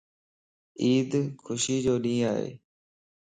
عيد 0.83 1.11
خوشيءَ 1.45 1.79
جو 1.85 1.93
ڏينھن 2.03 2.27
ائي 2.33 2.51